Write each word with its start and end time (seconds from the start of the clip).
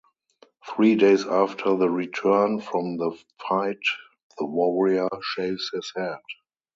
Three 0.67 0.95
days 0.95 1.27
after 1.27 1.75
the 1.77 1.87
return 1.87 2.59
from 2.59 2.97
the 2.97 3.11
fight 3.47 3.77
the 4.39 4.47
warrior 4.47 5.07
shaves 5.35 5.69
his 5.71 5.93
head. 5.95 6.17